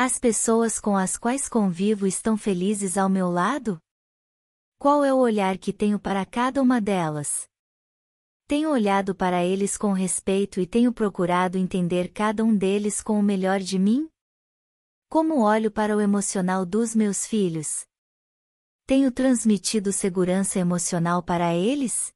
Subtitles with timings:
[0.00, 3.80] As pessoas com as quais convivo estão felizes ao meu lado?
[4.78, 7.48] Qual é o olhar que tenho para cada uma delas?
[8.46, 13.22] Tenho olhado para eles com respeito e tenho procurado entender cada um deles com o
[13.24, 14.08] melhor de mim?
[15.08, 17.84] Como olho para o emocional dos meus filhos?
[18.86, 22.12] Tenho transmitido segurança emocional para eles?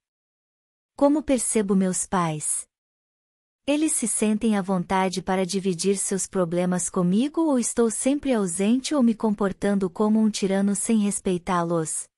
[0.97, 2.65] Como percebo meus pais?
[3.65, 9.05] Eles se sentem à vontade para dividir seus problemas comigo ou estou sempre ausente ou
[9.05, 12.09] me comportando como um tirano sem respeitá-los?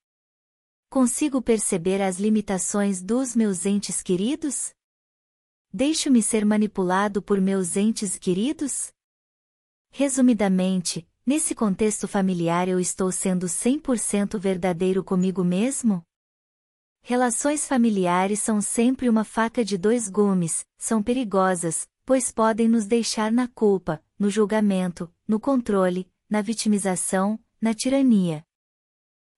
[0.89, 4.73] Consigo perceber as limitações dos meus entes queridos?
[5.71, 8.91] Deixo-me ser manipulado por meus entes queridos?
[9.91, 16.03] Resumidamente, nesse contexto familiar eu estou sendo 100% verdadeiro comigo mesmo?
[17.07, 23.31] Relações familiares são sempre uma faca de dois gumes, são perigosas, pois podem nos deixar
[23.31, 28.43] na culpa, no julgamento, no controle, na vitimização, na tirania.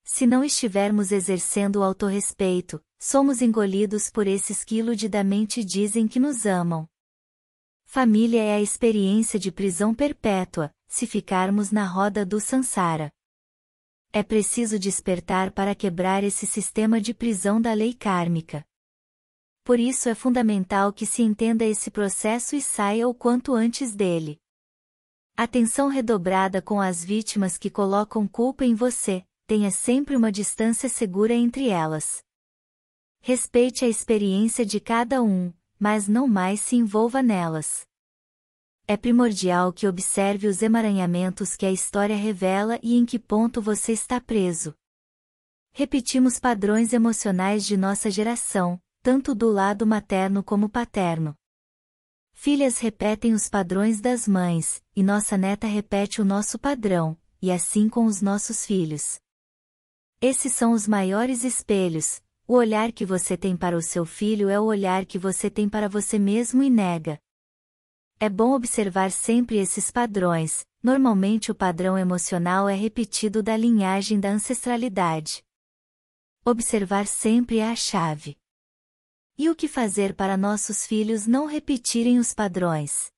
[0.01, 6.45] Se não estivermos exercendo o autorrespeito, somos engolidos por esses que iludidamente dizem que nos
[6.45, 6.87] amam.
[7.83, 13.11] Família é a experiência de prisão perpétua, se ficarmos na roda do Sansara.
[14.17, 18.65] É preciso despertar para quebrar esse sistema de prisão da lei kármica.
[19.63, 24.39] Por isso é fundamental que se entenda esse processo e saia o quanto antes dele.
[25.35, 31.35] Atenção redobrada com as vítimas que colocam culpa em você, tenha sempre uma distância segura
[31.35, 32.23] entre elas.
[33.21, 37.86] Respeite a experiência de cada um, mas não mais se envolva nelas.
[38.89, 43.91] É primordial que observe os emaranhamentos que a história revela e em que ponto você
[43.91, 44.73] está preso.
[45.73, 51.35] Repetimos padrões emocionais de nossa geração, tanto do lado materno como paterno.
[52.31, 57.89] Filhas repetem os padrões das mães, e nossa neta repete o nosso padrão, e assim
[57.89, 59.19] com os nossos filhos.
[60.21, 62.21] Esses são os maiores espelhos.
[62.47, 65.67] O olhar que você tem para o seu filho é o olhar que você tem
[65.67, 67.19] para você mesmo e nega.
[68.19, 74.29] É bom observar sempre esses padrões, normalmente o padrão emocional é repetido da linhagem da
[74.29, 75.45] ancestralidade.
[76.43, 78.35] Observar sempre é a chave.
[79.37, 83.11] E o que fazer para nossos filhos não repetirem os padrões?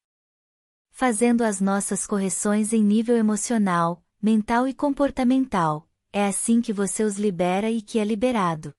[0.89, 7.17] Fazendo as nossas correções em nível emocional, mental e comportamental, é assim que você os
[7.17, 8.73] libera e que é liberado.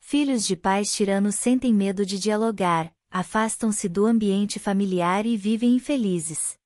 [0.00, 6.58] Filhos de pais tiranos sentem medo de dialogar, afastam-se do ambiente familiar e vivem infelizes.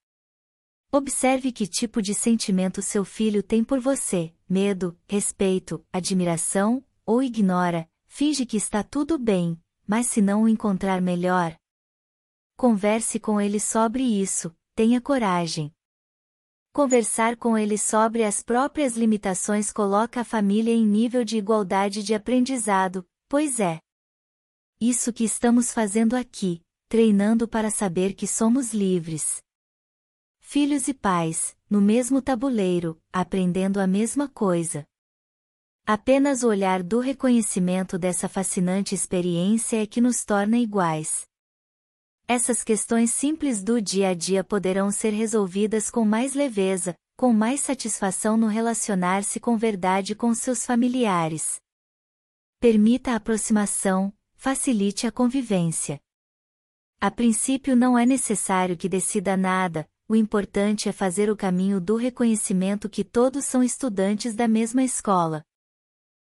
[0.91, 7.88] Observe que tipo de sentimento seu filho tem por você: medo, respeito, admiração, ou ignora,
[8.06, 11.56] finge que está tudo bem, mas se não o encontrar melhor.
[12.56, 15.72] Converse com ele sobre isso, tenha coragem.
[16.72, 22.14] Conversar com ele sobre as próprias limitações coloca a família em nível de igualdade de
[22.14, 23.78] aprendizado, pois é.
[24.84, 29.41] Isso que estamos fazendo aqui, treinando para saber que somos livres.
[30.41, 34.84] Filhos e pais, no mesmo tabuleiro, aprendendo a mesma coisa.
[35.87, 41.28] Apenas o olhar do reconhecimento dessa fascinante experiência é que nos torna iguais.
[42.26, 47.60] Essas questões simples do dia a dia poderão ser resolvidas com mais leveza, com mais
[47.60, 51.60] satisfação no relacionar-se com verdade com seus familiares.
[52.59, 56.00] Permita a aproximação, facilite a convivência.
[57.00, 61.94] A princípio não é necessário que decida nada, o importante é fazer o caminho do
[61.94, 65.44] reconhecimento que todos são estudantes da mesma escola.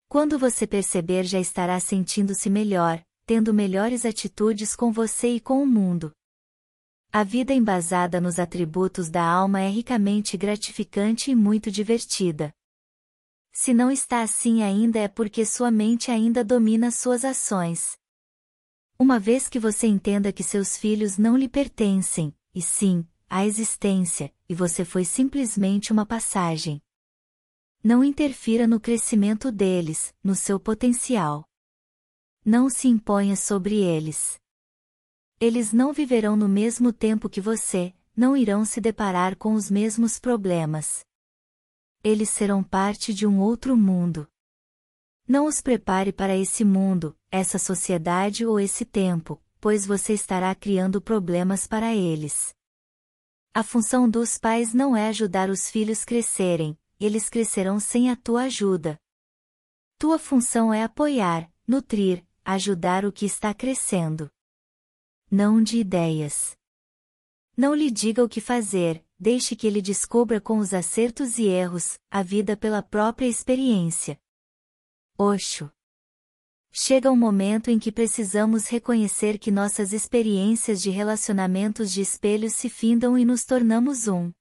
[0.07, 5.67] Quando você perceber já estará sentindo-se melhor, tendo melhores atitudes com você e com o
[5.67, 6.11] mundo.
[7.11, 12.51] A vida embasada nos atributos da alma é ricamente gratificante e muito divertida.
[13.53, 17.98] Se não está assim ainda é porque sua mente ainda domina suas ações.
[19.01, 24.29] Uma vez que você entenda que seus filhos não lhe pertencem, e sim, a existência,
[24.47, 26.81] e você foi simplesmente uma passagem.
[27.81, 31.47] Não interfira no crescimento deles, no seu potencial.
[32.43, 34.37] Não se imponha sobre eles.
[35.39, 40.19] Eles não viverão no mesmo tempo que você, não irão se deparar com os mesmos
[40.19, 41.05] problemas.
[42.03, 44.27] Eles serão parte de um outro mundo.
[45.25, 51.01] Não os prepare para esse mundo, essa sociedade ou esse tempo, pois você estará criando
[51.01, 52.53] problemas para eles.
[53.53, 58.43] A função dos pais não é ajudar os filhos crescerem, eles crescerão sem a tua
[58.43, 58.99] ajuda.
[59.97, 64.29] Tua função é apoiar, nutrir, ajudar o que está crescendo.
[65.29, 66.57] Não de ideias.
[67.55, 71.99] Não lhe diga o que fazer, deixe que ele descubra com os acertos e erros,
[72.09, 74.19] a vida pela própria experiência.
[75.17, 75.69] Oxo.
[76.71, 82.69] Chega um momento em que precisamos reconhecer que nossas experiências de relacionamentos de espelhos se
[82.69, 84.31] findam e nos tornamos um.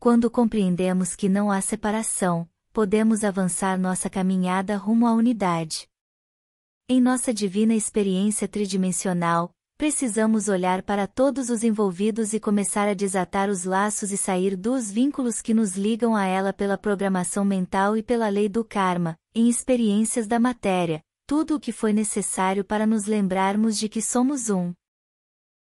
[0.00, 5.86] Quando compreendemos que não há separação, podemos avançar nossa caminhada rumo à unidade.
[6.88, 13.50] Em nossa divina experiência tridimensional, precisamos olhar para todos os envolvidos e começar a desatar
[13.50, 18.02] os laços e sair dos vínculos que nos ligam a ela pela programação mental e
[18.02, 23.06] pela lei do karma, em experiências da matéria, tudo o que foi necessário para nos
[23.06, 24.72] lembrarmos de que somos um.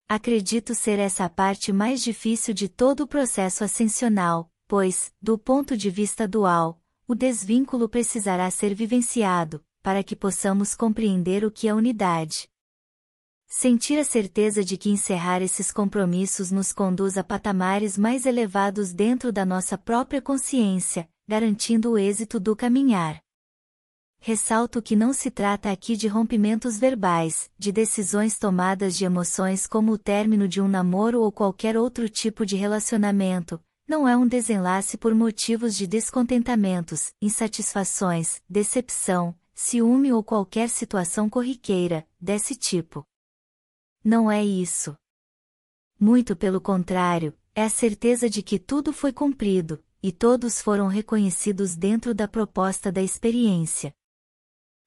[0.07, 5.75] Acredito ser essa a parte mais difícil de todo o processo ascensional, pois, do ponto
[5.75, 11.73] de vista dual, o desvínculo precisará ser vivenciado, para que possamos compreender o que é
[11.73, 12.49] unidade.
[13.45, 19.31] Sentir a certeza de que encerrar esses compromissos nos conduz a patamares mais elevados dentro
[19.31, 23.21] da nossa própria consciência, garantindo o êxito do caminhar.
[24.21, 29.93] Ressalto que não se trata aqui de rompimentos verbais, de decisões tomadas de emoções como
[29.93, 34.97] o término de um namoro ou qualquer outro tipo de relacionamento, não é um desenlace
[34.97, 43.03] por motivos de descontentamentos, insatisfações, decepção, ciúme ou qualquer situação corriqueira, desse tipo.
[44.03, 44.95] Não é isso.
[45.97, 51.75] Muito pelo contrário, é a certeza de que tudo foi cumprido, e todos foram reconhecidos
[51.75, 53.93] dentro da proposta da experiência.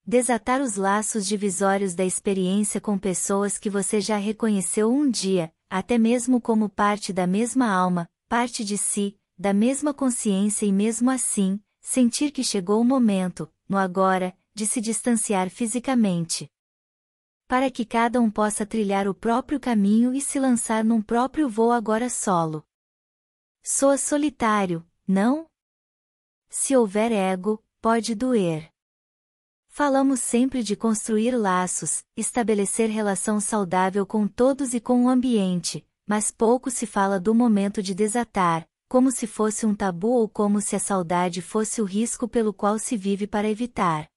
[0.05, 5.97] Desatar os laços divisórios da experiência com pessoas que você já reconheceu um dia, até
[5.97, 11.57] mesmo como parte da mesma alma, parte de si, da mesma consciência e mesmo assim,
[11.79, 16.51] sentir que chegou o momento, no agora, de se distanciar fisicamente,
[17.47, 21.71] para que cada um possa trilhar o próprio caminho e se lançar num próprio voo
[21.71, 22.61] agora solo.
[23.63, 25.47] Soa solitário, não?
[26.49, 28.72] Se houver ego, pode doer.
[29.75, 36.29] Falamos sempre de construir laços, estabelecer relação saudável com todos e com o ambiente, mas
[36.29, 40.75] pouco se fala do momento de desatar, como se fosse um tabu ou como se
[40.75, 44.07] a saudade fosse o risco pelo qual se vive para evitar.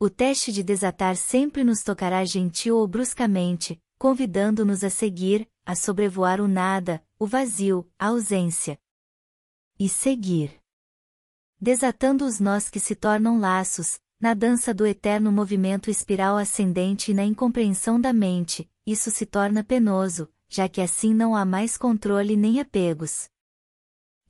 [0.00, 6.40] O teste de desatar sempre nos tocará gentil ou bruscamente, convidando-nos a seguir, a sobrevoar
[6.40, 8.78] o nada, o vazio, a ausência.
[9.78, 10.58] E seguir.
[11.60, 17.14] Desatando os nós que se tornam laços, na dança do eterno movimento espiral ascendente e
[17.14, 22.36] na incompreensão da mente, isso se torna penoso, já que assim não há mais controle
[22.36, 23.28] nem apegos.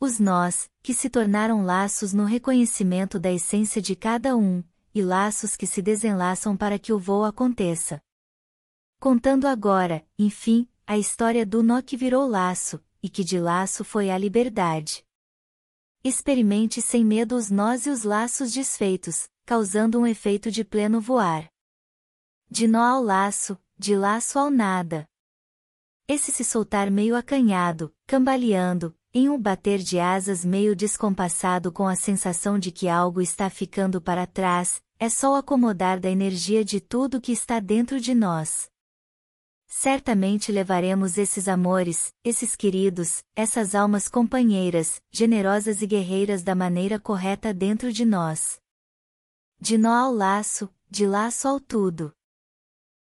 [0.00, 4.62] Os nós, que se tornaram laços no reconhecimento da essência de cada um,
[4.94, 8.00] e laços que se desenlaçam para que o voo aconteça.
[9.00, 14.10] Contando agora, enfim, a história do nó que virou laço, e que de laço foi
[14.10, 15.04] a liberdade.
[16.02, 21.50] Experimente sem medo os nós e os laços desfeitos, causando um efeito de pleno voar.
[22.50, 25.08] De nó ao laço, de laço ao nada.
[26.06, 31.96] Esse se soltar meio acanhado, cambaleando, em um bater de asas meio descompassado com a
[31.96, 36.80] sensação de que algo está ficando para trás, é só o acomodar da energia de
[36.80, 38.68] tudo que está dentro de nós.
[39.66, 47.52] Certamente levaremos esses amores, esses queridos, essas almas companheiras, generosas e guerreiras da maneira correta
[47.52, 48.60] dentro de nós.
[49.66, 52.12] De nó ao laço, de laço ao tudo.